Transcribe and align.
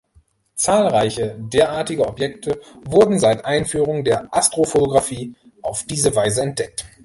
Zahlreiche 0.55 1.35
derartige 1.37 2.07
Objekte 2.07 2.59
wurden 2.83 3.19
seit 3.19 3.45
Einführung 3.45 4.03
der 4.03 4.33
Astrofotografie 4.33 5.35
auf 5.61 5.83
diese 5.83 6.15
Weise 6.15 6.41
entdeckt. 6.41 6.85